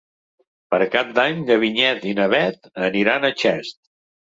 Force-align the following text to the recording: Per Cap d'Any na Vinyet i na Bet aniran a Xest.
Per 0.75 0.79
Cap 0.95 1.11
d'Any 1.21 1.37
na 1.51 1.59
Vinyet 1.67 2.11
i 2.15 2.17
na 2.23 2.29
Bet 2.35 2.69
aniran 2.91 3.33
a 3.33 3.37
Xest. 3.49 3.83